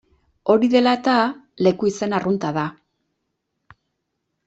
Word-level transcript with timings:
Hori 0.53 0.69
dela 0.75 0.93
eta 0.99 1.17
leku 1.67 1.91
izen 1.91 2.17
arrunta 2.23 2.53
da. 2.59 2.65